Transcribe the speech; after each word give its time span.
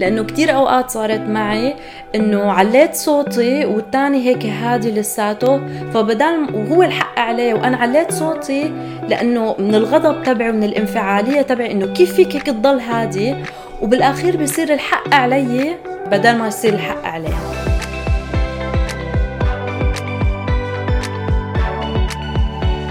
لأنه 0.00 0.24
كتير 0.24 0.54
أوقات 0.54 0.90
صارت 0.90 1.20
معي 1.20 1.74
إنه 2.14 2.52
عليت 2.52 2.94
صوتي 2.94 3.64
والتاني 3.64 4.26
هيك 4.26 4.46
هادي 4.46 4.90
لساته 4.90 5.60
فبدال 5.94 6.54
وهو 6.54 6.82
الحق 6.82 7.18
عليه 7.18 7.54
وأنا 7.54 7.76
عليت 7.76 8.12
صوتي 8.12 8.68
لأنه 9.08 9.56
من 9.58 9.74
الغضب 9.74 10.22
تبعي 10.22 10.50
ومن 10.50 10.64
الانفعالية 10.64 11.42
تبعي 11.42 11.72
إنه 11.72 11.86
كيف 11.86 12.14
فيك 12.14 12.34
هيك 12.36 12.46
تضل 12.46 12.80
هادي؟ 12.80 13.34
وبالاخير 13.82 14.42
بصير 14.42 14.74
الحق 14.74 15.14
علي 15.14 15.76
بدل 16.06 16.36
ما 16.36 16.46
يصير 16.46 16.74
الحق 16.74 17.04
عليه 17.04 17.66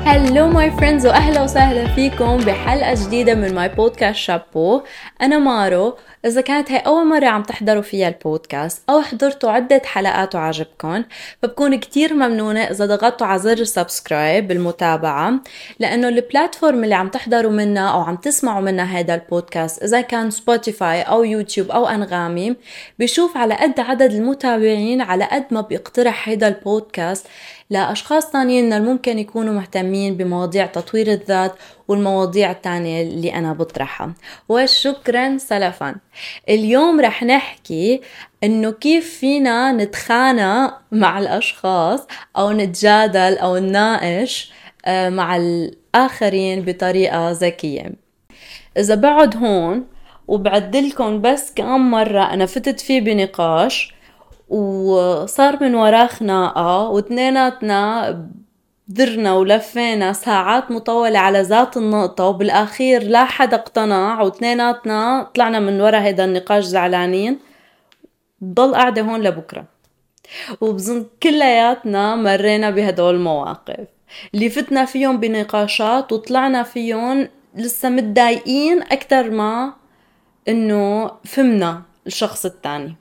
hello 0.05 0.47
my 0.47 0.71
friends 0.71 1.07
وأهلا 1.07 1.41
وسهلا 1.43 1.87
فيكم 1.87 2.37
بحلقة 2.37 2.93
جديدة 3.05 3.35
من 3.35 3.55
my 3.55 3.69
podcast 3.69 4.15
Chapeau 4.15 4.81
أنا 5.21 5.39
مارو. 5.39 5.97
إذا 6.25 6.41
كانت 6.41 6.71
هي 6.71 6.77
أول 6.77 7.07
مرة 7.07 7.25
عم 7.25 7.43
تحضروا 7.43 7.81
فيها 7.81 8.07
البودكاست 8.07 8.81
أو 8.89 9.01
حضرتوا 9.01 9.51
عدة 9.51 9.81
حلقات 9.85 10.35
وعجبكم 10.35 11.03
فبكون 11.41 11.75
كتير 11.75 12.13
ممنونة 12.13 12.59
إذا 12.59 12.85
ضغطتوا 12.85 13.27
على 13.27 13.39
زر 13.39 13.63
subscribe 13.63 14.47
بالمتابعة 14.47 15.33
لأنه 15.79 16.07
ال 16.07 16.16
platform 16.16 16.83
اللي 16.83 16.95
عم 16.95 17.09
تحضروا 17.09 17.51
منها 17.51 17.89
أو 17.89 18.01
عم 18.01 18.15
تسمعوا 18.15 18.61
منها 18.61 18.99
هذا 18.99 19.15
البودكاست 19.15 19.83
إذا 19.83 20.01
كان 20.01 20.31
سبوتيفاي 20.31 21.01
أو 21.01 21.23
يوتيوب 21.23 21.71
أو 21.71 21.87
أنغامي 21.87 22.55
بشوف 22.99 23.37
على 23.37 23.53
قد 23.53 23.79
عدد 23.79 24.11
المتابعين 24.11 25.01
على 25.01 25.23
قد 25.23 25.45
ما 25.51 25.61
بيقترح 25.61 26.29
هذا 26.29 26.47
البودكاست 26.47 27.27
لأشخاص 27.69 28.31
تانيين 28.31 28.73
اللي 28.73 28.89
ممكن 28.89 29.19
يكونوا 29.19 29.53
مهتمين 29.53 30.17
بمواضيع 30.17 30.65
تطوير 30.65 31.11
الذات 31.11 31.55
والمواضيع 31.87 32.51
التانية 32.51 33.01
اللي 33.01 33.33
أنا 33.33 33.53
بطرحها. 33.53 34.13
وشكرا 34.49 35.37
سلفا. 35.37 35.95
اليوم 36.49 37.01
رح 37.01 37.23
نحكي 37.23 38.01
إنه 38.43 38.71
كيف 38.71 39.17
فينا 39.19 39.71
نتخانق 39.71 40.81
مع 40.91 41.19
الأشخاص 41.19 42.07
أو 42.37 42.51
نتجادل 42.51 43.37
أو 43.37 43.57
نناقش 43.57 44.51
آه، 44.85 45.09
مع 45.09 45.35
الآخرين 45.35 46.61
بطريقة 46.61 47.31
ذكية. 47.31 47.91
إذا 48.77 48.95
بعد 48.95 49.37
هون 49.37 49.85
وبعدلكم 50.27 51.21
بس 51.21 51.53
كم 51.55 51.91
مرة 51.91 52.33
أنا 52.33 52.45
فتت 52.45 52.79
فيه 52.79 53.01
بنقاش 53.01 53.94
وصار 54.49 55.63
من 55.63 55.75
وراه 55.75 56.07
خناقة 56.07 56.89
واثنيناتنا 56.89 58.29
درنا 58.87 59.33
ولفينا 59.33 60.13
ساعات 60.13 60.71
مطولة 60.71 61.19
على 61.19 61.41
ذات 61.41 61.77
النقطة 61.77 62.25
وبالأخير 62.25 63.03
لا 63.03 63.25
حدا 63.25 63.57
اقتنع 63.57 64.21
واثنيناتنا 64.21 65.29
طلعنا 65.35 65.59
من 65.59 65.81
ورا 65.81 65.99
هيدا 65.99 66.25
النقاش 66.25 66.63
زعلانين. 66.63 67.39
بضل 68.41 68.75
قاعدة 68.75 69.01
هون 69.01 69.21
لبكرة. 69.21 69.65
وبظن 70.61 71.05
كلياتنا 71.23 72.15
مرينا 72.15 72.69
بهدول 72.69 73.15
المواقف 73.15 73.87
اللي 74.33 74.49
فتنا 74.49 74.85
فيهم 74.85 75.19
بنقاشات 75.19 76.11
وطلعنا 76.11 76.63
فيهم 76.63 77.27
لسه 77.55 77.89
متضايقين 77.89 78.83
أكتر 78.91 79.29
ما 79.29 79.73
إنه 80.47 81.11
فهمنا 81.25 81.81
الشخص 82.07 82.45
التاني 82.45 82.95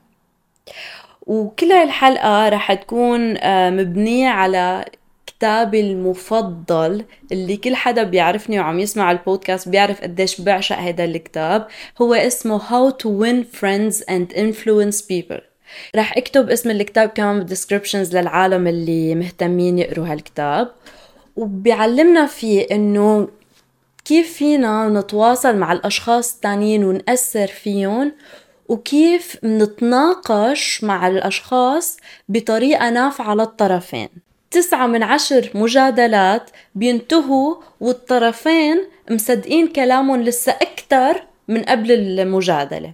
وكل 1.27 1.73
الحلقة 1.73 2.49
رح 2.49 2.73
تكون 2.73 3.37
آه، 3.37 3.71
مبنية 3.71 4.29
على 4.29 4.85
كتابي 5.27 5.81
المفضل 5.81 7.05
اللي 7.33 7.57
كل 7.57 7.75
حدا 7.77 8.03
بيعرفني 8.03 8.61
وعم 8.61 8.81
يسمع 8.81 9.13
البودكاست 9.13 9.69
بيعرف 9.69 10.01
قديش 10.03 10.41
بعشق 10.41 10.77
هذا 10.77 11.05
الكتاب. 11.05 11.67
هو 12.03 12.15
اسمه 12.15 12.59
How 12.59 12.93
to 12.93 13.07
Win 13.07 13.57
Friends 13.59 14.05
and 14.05 14.37
Influence 14.37 15.03
People. 15.03 15.41
رح 15.97 16.17
اكتب 16.17 16.51
اسم 16.51 16.71
الكتاب 16.71 17.09
كمان 17.09 17.39
بالدسكربشنز 17.39 18.17
للعالم 18.17 18.67
اللي 18.67 19.15
مهتمين 19.15 19.79
يقروا 19.79 20.07
هالكتاب. 20.07 20.71
وبيعلمنا 21.37 22.27
فيه 22.27 22.67
إنه 22.71 23.29
كيف 24.05 24.33
فينا 24.33 24.89
نتواصل 24.89 25.57
مع 25.57 25.73
الأشخاص 25.73 26.35
التانيين 26.35 26.85
ونأثر 26.85 27.47
فيهم 27.47 28.13
وكيف 28.69 29.45
نتناقش 29.45 30.85
مع 30.85 31.09
الأشخاص 31.09 31.97
بطريقة 32.29 32.91
نافعة 32.91 33.35
للطرفين. 33.35 34.09
تسعة 34.51 34.87
من 34.87 35.03
عشر 35.03 35.51
مجادلات 35.55 36.51
بينتهوا 36.75 37.55
والطرفين 37.81 38.89
مصدقين 39.11 39.69
كلامهم 39.69 40.23
لسه 40.23 40.53
أكتر 40.53 41.23
من 41.49 41.63
قبل 41.63 41.93
المجادلة. 41.93 42.93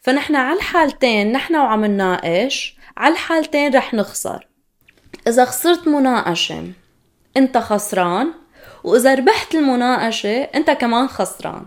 فنحن 0.00 0.36
على 0.36 0.56
الحالتين 0.56 1.32
نحن 1.32 1.56
وعم 1.56 1.84
نناقش 1.84 2.76
على 2.96 3.12
الحالتين 3.12 3.74
رح 3.74 3.94
نخسر. 3.94 4.46
إذا 5.28 5.44
خسرت 5.44 5.88
مناقشة 5.88 6.72
أنت 7.36 7.58
خسران 7.58 8.32
وإذا 8.84 9.14
ربحت 9.14 9.54
المناقشة 9.54 10.42
أنت 10.42 10.70
كمان 10.70 11.08
خسران. 11.08 11.66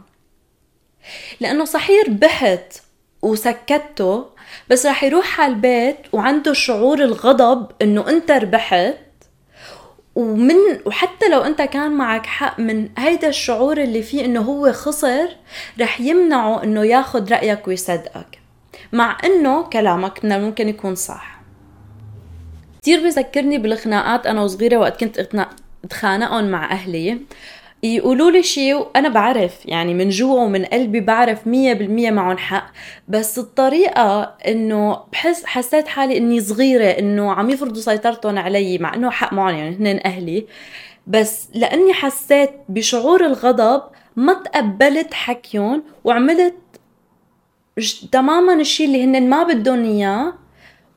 لأنه 1.40 1.66
صحيح 1.66 2.08
ربحت 2.08 2.74
وسكته 3.22 4.26
بس 4.70 4.86
رح 4.86 5.04
يروح 5.04 5.42
على 5.42 5.54
البيت 5.54 5.98
وعنده 6.14 6.54
شعور 6.54 7.00
الغضب 7.00 7.72
إنه 7.82 8.10
أنت 8.10 8.32
ربحت. 8.32 8.96
ومن 10.16 10.56
وحتى 10.86 11.30
لو 11.30 11.42
أنت 11.42 11.62
كان 11.62 11.92
معك 11.92 12.26
حق 12.26 12.60
من 12.60 12.90
هيدا 12.98 13.28
الشعور 13.28 13.78
اللي 13.78 14.02
فيه 14.04 14.26
إنه 14.26 14.42
هو 14.42 14.72
خسر 14.72 15.30
رح 15.82 16.02
يمنعه 16.02 16.64
إنه 16.64 16.86
ياخد 16.86 17.34
رأيك 17.34 17.68
ويصدقك 17.68 18.40
مع 18.92 19.18
إنه 19.24 19.64
كلامك 19.64 20.26
من 20.26 20.32
الممكن 20.32 20.70
يكون 20.70 20.96
صح. 20.96 21.42
كتير 22.82 23.04
بذكرني 23.04 23.58
بالخناقات 23.58 24.28
أنا 24.28 24.42
وصغيرة 24.42 24.78
وقت 24.78 25.00
كنت 25.00 25.46
اتخانقهم 25.84 26.50
مع 26.50 26.72
أهلي. 26.72 27.20
يقولوا 27.84 28.32
لي 28.32 28.44
شيء 28.44 28.76
وأنا 28.76 29.10
بعرف 29.10 29.66
يعني 29.66 29.94
من 29.94 30.10
جوا 30.10 30.40
ومن 30.42 30.66
قلبي 30.66 31.00
بعرف 31.00 31.48
مية 31.48 31.74
بالمية 31.74 32.12
معهم 32.12 32.38
حق. 32.38 32.72
بس 33.08 33.40
الطريقة 33.40 34.36
إنه 34.48 35.00
بحس 35.12 35.46
حسيت 35.46 35.88
حالي 35.88 36.18
إني 36.18 36.42
صغيرة 36.42 36.86
إنه 36.86 37.32
عم 37.32 37.50
يفرضوا 37.50 37.82
سيطرتهم 37.82 38.40
علي 38.40 38.78
مع 38.78 38.94
إنه 38.94 39.10
حق 39.10 39.34
معهم 39.34 39.56
يعني 39.56 39.76
هن 39.76 40.00
أهلي. 40.06 40.48
بس 41.08 41.48
لأني 41.54 41.94
حسيت 41.94 42.52
بشعور 42.70 43.26
الغضب 43.26 43.82
ما 44.16 44.34
تقبلت 44.34 45.14
حكيهم 45.14 45.84
وعملت 46.04 46.56
تماما 48.12 48.54
الشيء 48.54 48.88
اللي 48.88 49.04
هن 49.04 49.30
ما 49.30 49.44
بدهم 49.44 49.84
إياه. 49.84 50.34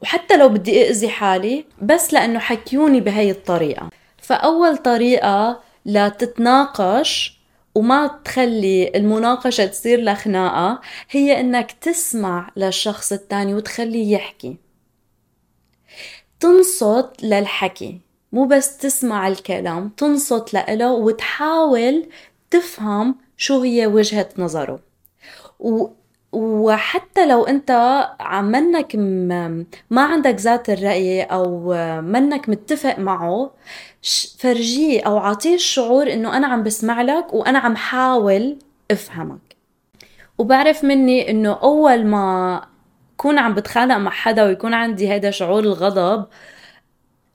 وحتى 0.02 0.36
لو 0.36 0.48
بدي 0.48 0.90
اذي 0.90 1.08
حالي 1.08 1.64
بس 1.82 2.14
لأنه 2.14 2.38
حكيوني 2.38 3.00
بهي 3.00 3.30
الطريقة. 3.30 3.88
فأول 4.22 4.76
طريقة 4.76 5.65
لا 5.86 6.08
تتناقش 6.08 7.40
وما 7.74 8.06
تخلي 8.24 8.92
المناقشة 8.94 9.66
تصير 9.66 10.00
لخناقة 10.00 10.80
هي 11.10 11.40
إنك 11.40 11.72
تسمع 11.72 12.50
للشخص 12.56 13.12
التاني 13.12 13.54
وتخليه 13.54 14.14
يحكي. 14.14 14.56
تنصت 16.40 17.10
للحكي 17.22 18.00
مو 18.32 18.44
بس 18.44 18.76
تسمع 18.76 19.28
الكلام 19.28 19.88
تنصت 19.88 20.54
لإله 20.54 20.92
وتحاول 20.92 22.08
تفهم 22.50 23.14
شو 23.36 23.62
هي 23.62 23.86
وجهة 23.86 24.28
نظره. 24.38 24.80
و 25.60 25.88
وحتى 26.36 27.26
لو 27.26 27.44
انت 27.44 27.70
منك 28.42 28.96
ما 29.90 30.02
عندك 30.02 30.36
ذات 30.40 30.70
الرأي 30.70 31.22
أو 31.22 31.74
منك 32.00 32.48
متفق 32.48 32.98
معه 32.98 33.50
فرجيه 34.38 35.02
أو 35.02 35.18
عطيه 35.18 35.54
الشعور 35.54 36.12
إنه 36.12 36.36
أنا 36.36 36.46
عم 36.46 36.62
بسمع 36.62 37.02
لك 37.02 37.34
وأنا 37.34 37.58
عم 37.58 37.76
حاول 37.76 38.56
أفهمك. 38.90 39.56
وبعرف 40.38 40.84
مني 40.84 41.30
إنه 41.30 41.52
أول 41.52 42.06
ما 42.06 42.62
كون 43.16 43.38
عم 43.38 43.54
بتخانق 43.54 43.96
مع 43.96 44.10
حدا 44.10 44.44
ويكون 44.44 44.74
عندي 44.74 45.14
هذا 45.14 45.30
شعور 45.30 45.60
الغضب 45.60 46.26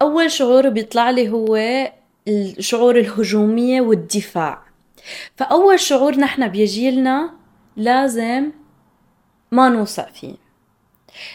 أول 0.01 0.31
شعور 0.31 0.69
بيطلع 0.69 1.09
لي 1.09 1.29
هو 1.29 1.57
الشعور 2.27 2.95
الهجومية 2.99 3.81
والدفاع. 3.81 4.61
فأول 5.35 5.79
شعور 5.79 6.15
نحن 6.15 6.47
بيجي 6.47 6.91
لنا 6.91 7.31
لازم 7.77 8.51
ما 9.51 9.69
نوثق 9.69 10.09
فيه. 10.13 10.35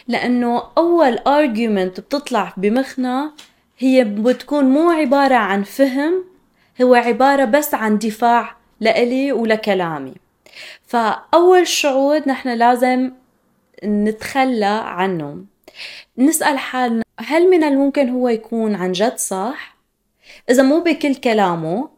لأنه 0.07 0.63
أول 0.77 1.17
argument 1.17 1.99
بتطلع 1.99 2.53
بمخنا 2.57 3.33
هي 3.77 4.03
بتكون 4.03 4.65
مو 4.65 4.89
عبارة 4.89 5.35
عن 5.35 5.63
فهم 5.63 6.25
هو 6.81 6.95
عبارة 6.95 7.45
بس 7.45 7.73
عن 7.73 7.97
دفاع 7.97 8.55
لإلي 8.79 9.31
ولكلامي. 9.31 10.13
فأول 10.87 11.67
شعور 11.67 12.29
نحن 12.29 12.49
لازم 12.49 13.11
نتخلى 13.83 14.81
عنه. 14.85 15.45
نسأل 16.17 16.57
حالنا 16.57 17.03
هل 17.19 17.49
من 17.49 17.63
الممكن 17.63 18.09
هو 18.09 18.29
يكون 18.29 18.75
عن 18.75 18.91
جد 18.91 19.17
صح؟ 19.17 19.77
إذا 20.49 20.63
مو 20.63 20.79
بكل 20.79 21.15
كلامه 21.15 21.89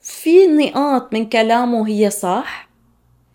في 0.00 0.46
نقاط 0.46 1.12
من 1.12 1.28
كلامه 1.28 1.88
هي 1.88 2.10
صح؟ 2.10 2.65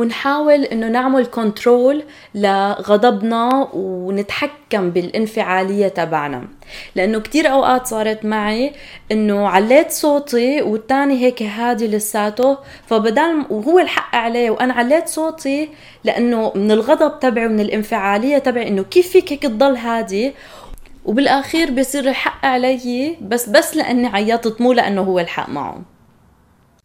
ونحاول 0.01 0.63
إنه 0.63 0.87
نعمل 0.87 1.25
كنترول 1.25 2.03
لغضبنا 2.35 3.69
ونتحكم 3.73 4.89
بالانفعالية 4.89 5.87
تبعنا. 5.87 6.47
لأنه 6.95 7.19
كتير 7.19 7.51
أوقات 7.51 7.87
صارت 7.87 8.25
معي 8.25 8.73
إنه 9.11 9.47
عليت 9.47 9.91
صوتي 9.91 10.61
والتاني 10.61 11.21
هيك 11.21 11.43
هادي 11.43 11.87
لساته 11.87 12.57
فبدال 12.87 13.45
وهو 13.49 13.79
الحق 13.79 14.15
عليه 14.15 14.49
وأنا 14.49 14.73
عليت 14.73 15.07
صوتي 15.07 15.69
لأنه 16.03 16.51
من 16.55 16.71
الغضب 16.71 17.19
تبعي 17.19 17.45
ومن 17.45 17.59
الانفعالية 17.59 18.37
تبعي 18.37 18.67
إنه 18.67 18.83
كيف 18.83 19.07
فيك 19.11 19.31
هيك 19.31 19.43
تضل 19.43 19.75
هادي؟ 19.75 20.33
وبالآخير 21.05 21.71
بصير 21.71 22.09
الحق 22.09 22.45
علي 22.45 23.17
بس 23.21 23.49
بس 23.49 23.75
لأني 23.75 24.07
عيطت 24.07 24.61
مو 24.61 24.73
لأنه 24.73 25.01
هو 25.01 25.19
الحق 25.19 25.49
معه. 25.49 25.90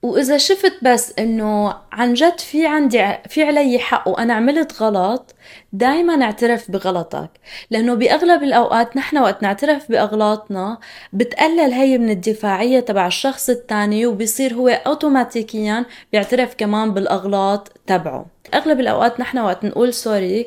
وإذا 0.03 0.37
شفت 0.39 0.73
بس 0.83 1.13
إنه 1.19 1.75
عن 1.93 2.15
جد 2.15 2.41
في 2.41 2.67
عندي 2.67 3.05
في 3.29 3.43
علي 3.43 3.79
حق 3.79 4.09
وأنا 4.09 4.35
عملت 4.35 4.83
غلط 4.83 5.35
دائما 5.73 6.25
أعترف 6.25 6.71
بغلطك. 6.71 7.31
لأنه 7.71 7.95
بأغلب 7.95 8.43
الأوقات 8.43 8.97
نحن 8.97 9.19
وقت 9.19 9.43
نعترف 9.43 9.91
بأغلاطنا 9.91 10.79
بتقلل 11.13 11.73
هي 11.73 11.99
من 11.99 12.11
الدفاعية 12.11 12.81
تبع 12.81 13.07
الشخص 13.07 13.51
الثاني 13.51 14.07
وبصير 14.07 14.55
هو 14.55 14.69
اوتوماتيكيا 14.69 15.85
بيعترف 16.13 16.55
كمان 16.59 16.95
بالأغلاط 16.95 17.73
تبعه. 17.87 18.27
أغلب 18.55 18.81
الأوقات 18.81 19.21
نحن 19.21 19.39
وقت 19.39 19.65
نقول 19.65 19.95
سوري 19.95 20.47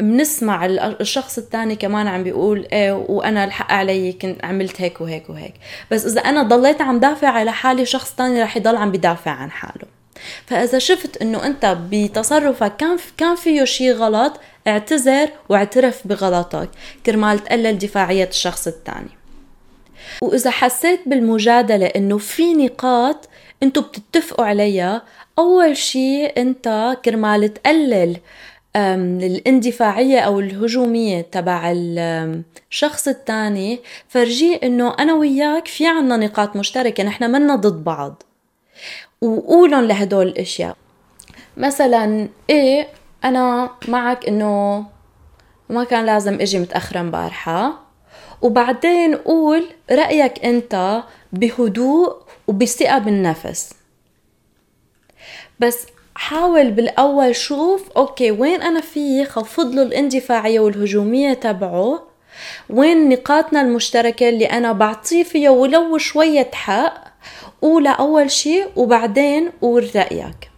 بنسمع 0.00 0.66
الشخص 0.66 1.38
الثاني 1.38 1.76
كمان 1.76 2.08
عم 2.08 2.22
بيقول 2.22 2.66
إيه 2.72 2.92
وأنا 2.92 3.44
الحق 3.44 3.72
علي 3.72 4.12
كنت 4.12 4.44
عملت 4.44 4.80
هيك 4.80 5.00
وهيك 5.00 5.30
وهيك. 5.30 5.54
بس 5.90 6.06
إذا 6.06 6.20
أنا 6.20 6.42
ضليت 6.42 6.82
عم 6.82 7.00
دافع 7.00 7.28
على 7.28 7.52
حالي 7.52 7.86
شخص 7.86 8.14
ثاني 8.14 8.42
رح 8.42 8.56
يضل 8.56 8.76
عم 8.76 8.92
بدافع 8.92 9.30
عن 9.30 9.50
حاله. 9.50 9.86
فإذا 10.46 10.78
شفت 10.78 11.22
إنه 11.22 11.46
أنت 11.46 11.76
بتصرفك 11.90 12.76
كان 12.76 12.96
كان 13.16 13.36
فيه 13.36 13.64
شيء 13.64 13.92
غلط 13.92 14.40
اعتذر 14.68 15.28
واعترف 15.48 16.06
بغلطك 16.06 16.68
كرمال 17.06 17.38
تقلل 17.38 17.78
دفاعية 17.78 18.28
الشخص 18.28 18.66
الثاني. 18.66 19.10
وإذا 20.22 20.50
حسيت 20.50 21.00
بالمجادلة 21.06 21.86
إنه 21.86 22.18
في 22.18 22.54
نقاط 22.54 23.28
أنتوا 23.62 23.82
بتتفقوا 23.82 24.44
عليها 24.44 25.02
أول 25.38 25.76
شيء 25.76 26.40
أنت 26.40 26.96
كرمال 27.04 27.54
تقلل 27.54 28.16
الاندفاعية 28.76 30.20
أو 30.20 30.40
الهجومية 30.40 31.20
تبع 31.20 31.72
الشخص 31.74 33.08
الثاني. 33.08 33.80
فرجيه 34.08 34.60
إنه 34.62 34.94
أنا 34.98 35.14
وياك 35.14 35.68
في 35.68 35.86
عنا 35.86 36.16
نقاط 36.16 36.56
مشتركة 36.56 37.04
نحن 37.04 37.30
منا 37.30 37.56
ضد 37.56 37.84
بعض. 37.84 38.22
وقولن 39.20 39.86
لهدول 39.86 40.28
الأشياء 40.28 40.76
مثلا 41.56 42.28
إيه 42.50 42.88
أنا 43.24 43.70
معك 43.88 44.28
إنه 44.28 44.86
ما 45.68 45.84
كان 45.84 46.06
لازم 46.06 46.40
إجي 46.40 46.58
متأخرة 46.58 47.02
مبارحة. 47.02 47.80
وبعدين 48.42 49.14
قول 49.14 49.64
رأيك 49.90 50.44
أنت 50.44 51.02
بهدوء 51.32 52.16
وبثقة 52.46 52.98
بالنفس. 52.98 53.72
بس 55.60 55.86
حاول 56.20 56.70
بالأول 56.70 57.36
شوف 57.36 57.90
أوكي 57.96 58.30
وين 58.30 58.62
أنا 58.62 58.80
في 58.80 59.24
خفض 59.24 59.74
له 59.74 59.82
الاندفاعية 59.82 60.60
والهجومية 60.60 61.34
تبعه؟ 61.34 62.02
وين 62.70 63.08
نقاطنا 63.08 63.60
المشتركة 63.60 64.28
اللي 64.28 64.44
أنا 64.44 64.72
بعطيه 64.72 65.22
فيها 65.22 65.50
ولو 65.50 65.98
شوية 65.98 66.50
حق؟ 66.52 67.04
قولها 67.62 67.92
أول 67.92 68.30
شيء 68.30 68.66
وبعدين 68.76 69.50
قول 69.60 69.90
رأيك. 69.96 70.50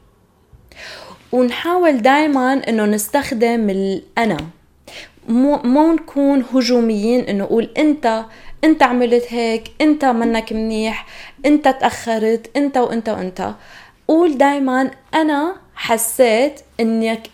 ونحاول 1.32 2.03
دائما 2.03 2.53
إنه 2.69 2.85
نستخدم 2.85 3.70
الأنا. 3.70 4.37
مو, 5.29 5.56
مو 5.56 5.93
نكون 5.93 6.44
هجوميين 6.55 7.20
إنه 7.25 7.44
قول 7.44 7.70
أنت 7.79 8.25
أنت 8.65 8.82
عملت 8.82 9.25
هيك 9.29 9.65
أنت 9.81 10.05
منك 10.05 10.53
منيح 10.53 11.06
أنت 11.47 11.69
تأخرت 11.69 12.50
أنت 12.56 12.76
وأنت 12.76 13.08
وأنت. 13.08 13.55
قول 14.08 14.38
دايما 14.38 14.90
أنا 15.14 15.56
حسيت 15.75 16.60
إنك 16.81 17.28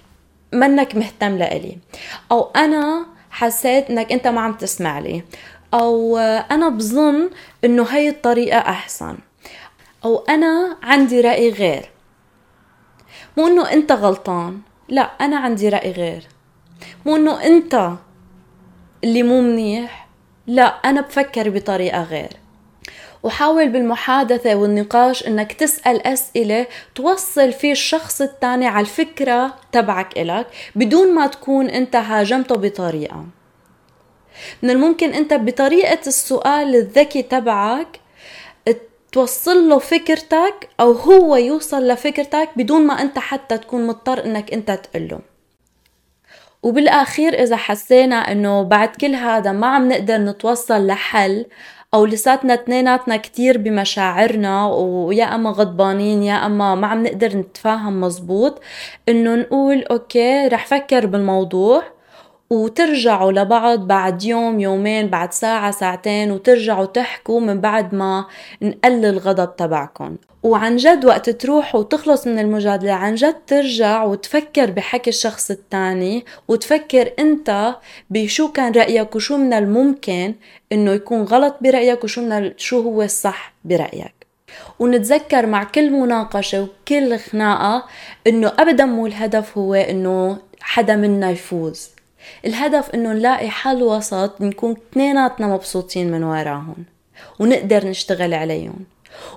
منك 0.53 0.95
مهتم 0.97 1.37
لإلي 1.39 1.79
أو 2.31 2.51
أنا 2.57 3.07
حسيت 3.31 3.91
إنك 3.91 4.13
أنت 4.13 4.27
ما 4.27 4.41
عم 4.41 4.53
تسمع 4.53 4.99
لي 4.99 5.23
أو 5.75 6.19
أنا 6.19 6.69
بظن 6.69 7.31
إنه 7.65 7.83
هي 7.83 8.09
الطريقة 8.09 8.59
أحسن 8.59 9.19
أو 10.05 10.25
أنا 10.29 10.77
عندي 10.83 11.21
رأي 11.21 11.51
غير. 11.51 11.91
مو 13.37 13.47
إنه 13.47 13.73
أنت 13.73 13.93
غلطان 13.93 14.61
لا 14.89 15.03
أنا 15.03 15.39
عندي 15.39 15.69
رأي 15.69 15.91
غير. 15.91 16.23
مو 17.07 17.17
إنه 17.17 17.45
أنت 17.45 17.93
اللي 19.05 19.23
مو 19.23 19.41
منيح 19.41 20.09
لا 20.47 20.65
أنا 20.65 21.01
بفكر 21.01 21.51
بطريقة 21.51 22.03
غير. 22.03 22.33
وحاول 23.23 23.69
بالمحادثة 23.69 24.55
والنقاش 24.55 25.27
إنك 25.27 25.53
تسأل 25.53 26.07
أسئلة 26.07 26.67
توصل 26.95 27.53
فيه 27.53 27.73
الشخص 27.73 28.21
الثاني 28.21 28.67
على 28.67 28.81
الفكرة 28.81 29.55
تبعك 29.73 30.19
إلك 30.19 30.47
بدون 30.75 31.15
ما 31.15 31.27
تكون 31.27 31.67
أنت 31.67 31.97
هاجمته 31.97 32.55
بطريقة. 32.55 33.25
من 34.63 34.71
الممكن 34.71 35.15
أنت 35.15 35.35
بطريقة 35.35 36.01
السؤال 36.07 36.77
الذكي 36.77 37.23
تبعك 37.23 38.01
توصل 39.13 39.69
له 39.69 39.79
فكرتك 39.79 40.69
أو 40.81 40.93
هو 40.93 41.37
يوصل 41.37 41.89
لفكرتك 41.89 42.49
بدون 42.57 42.87
ما 42.87 42.95
أنت 42.95 43.19
حتى 43.19 43.59
تكون 43.59 43.87
مضطر 43.87 44.25
إنك 44.25 44.53
أنت 44.53 44.71
تقله. 44.71 45.21
وبالآخير 46.63 47.43
إذا 47.43 47.57
حسينا 47.57 48.33
إنه 48.33 48.63
بعد 48.63 48.89
كل 48.89 49.15
هذا 49.15 49.53
ما 49.53 49.67
عم 49.67 49.89
نقدر 49.89 50.17
نتوصل 50.17 50.87
لحل 50.87 51.47
أو 51.95 52.05
لساتنا 52.05 52.55
اثنيناتنا 52.55 53.17
كتير 53.17 53.59
بمشاعرنا 53.59 54.67
ويا 54.67 55.25
أما 55.25 55.51
غضبانين 55.51 56.23
يا 56.23 56.35
أما 56.47 56.75
ما 56.75 56.87
عم 56.87 57.03
نقدر 57.03 57.37
نتفاهم 57.37 58.01
مزبوط 58.01 58.61
إنه 59.09 59.35
نقول 59.35 59.83
أوكي 59.83 60.49
رح 60.49 60.67
فكر 60.67 61.07
بالموضوع. 61.07 61.83
وترجعوا 62.51 63.33
لبعض 63.33 63.87
بعد 63.87 64.25
يوم 64.25 64.61
يومين 64.61 65.07
بعد 65.07 65.33
ساعة 65.33 65.71
ساعتين 65.71 66.33
وترجعوا 66.33 66.85
تحكوا 66.85 67.41
من 67.41 67.61
بعد 67.61 67.95
ما 67.95 68.27
نقلل 68.63 69.07
الغضب 69.07 69.57
تبعكم. 69.57 70.17
وعن 70.43 70.77
جد 70.77 71.05
وقت 71.05 71.31
تروح 71.31 71.75
وتخلص 71.75 72.27
من 72.27 72.39
المجادلة 72.39 72.93
عن 72.93 73.15
جد 73.15 73.37
ترجع 73.47 74.03
وتفكر 74.05 74.71
بحكي 74.71 75.11
الشخص 75.11 75.51
الثاني 75.51 76.25
وتفكر 76.49 77.13
انت 77.19 77.77
بشو 78.11 78.53
كان 78.53 78.73
رأيك 78.73 79.17
وشو 79.17 79.37
من 79.37 79.53
الممكن 79.53 80.35
إنه 80.73 80.91
يكون 80.93 81.23
غلط 81.23 81.57
برأيك 81.61 82.05
وشو 82.05 82.21
من 82.23 82.53
شو 82.57 82.81
هو 82.81 83.03
الصح 83.03 83.53
برأيك. 83.65 84.15
ونتذكر 84.79 85.47
مع 85.47 85.65
كل 85.65 85.91
مناقشة 85.91 86.63
وكل 86.63 87.19
خناقة 87.19 87.85
إنه 88.27 88.53
ابدا 88.59 88.85
مو 88.85 89.07
الهدف 89.07 89.59
هو 89.59 89.75
إنه 89.75 90.39
حدا 90.61 90.97
منا 90.97 91.31
يفوز. 91.31 91.98
الهدف 92.45 92.91
إنه 92.91 93.13
نلاقي 93.13 93.51
حل 93.51 93.83
وسط 93.83 94.41
نكون 94.41 94.77
اثنيناتنا 94.93 95.47
مبسوطين 95.47 96.11
من 96.11 96.23
وراهم 96.23 96.85
ونقدر 97.39 97.87
نشتغل 97.87 98.35
عليهم. 98.35 98.85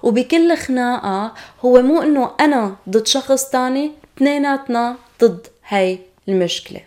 وبكل 0.03 0.57
خناقة 0.57 1.33
هو 1.65 1.81
مو 1.81 2.01
إنه 2.01 2.31
أنا 2.39 2.75
ضد 2.89 3.07
شخص 3.07 3.49
تاني 3.49 3.91
اثنيناتنا 4.17 4.95
ضد 5.21 5.47
هاي 5.67 5.99
المشكلة. 6.29 6.79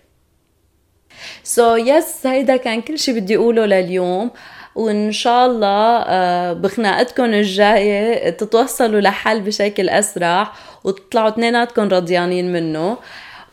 so 1.44 2.04
yes, 2.04 2.26
هيدا 2.26 2.56
كان 2.56 2.82
كل 2.82 2.98
شي 2.98 3.12
بدي 3.12 3.36
أقوله 3.36 3.66
لليوم. 3.66 4.30
وإن 4.74 5.12
شاء 5.12 5.46
الله 5.46 6.04
آه، 6.06 6.52
بخناقتكم 6.52 7.24
الجاية 7.24 8.30
تتوصلوا 8.30 9.00
لحل 9.00 9.40
بشكل 9.40 9.88
أسرع 9.88 10.52
وتطلعوا 10.84 11.28
اثنيناتكم 11.28 11.82
رضيانين 11.82 12.52
منه. 12.52 12.96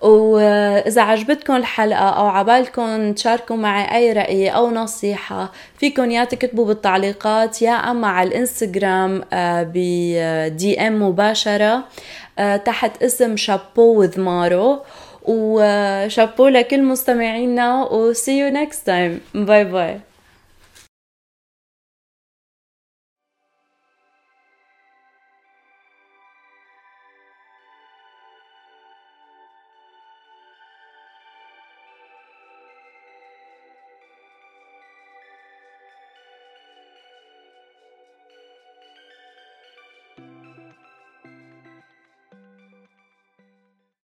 وإذا 0.02 1.02
عجبتكم 1.02 1.56
الحلقة 1.56 2.10
أو 2.10 2.28
عبالكم 2.28 3.14
تشاركوا 3.14 3.56
معي 3.56 3.96
أي 3.96 4.14
رأي 4.14 4.50
أو 4.50 4.72
نصيحة 4.72 5.52
فيكم 5.78 6.12
يا 6.12 6.24
تكتبوا 6.24 6.66
بالتعليقات 6.66 7.62
يا 7.62 7.72
أما 7.72 8.08
على 8.08 8.30
الإنستغرام 8.30 9.24
آه، 9.34 9.72
ب 9.74 10.88
DM 10.88 11.02
مباشرة 11.04 11.84
آه، 12.40 12.58
تحت 12.58 13.04
اسم 13.04 13.38
Chapeau 13.38 14.00
with 14.00 14.20
Maro. 14.20 14.80
وشابو 15.24 16.48
لكل 16.48 16.84
مستمعينا 16.84 17.84
و 17.84 18.14
see 18.14 18.18
you 18.18 18.54
next 18.54 18.78
time. 18.78 19.36
bye 19.36 19.64
bye 19.64 20.00